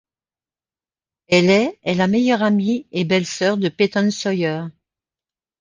[1.31, 4.63] Haley est la meilleure amie et belle-sœur de Peyton Sawyer.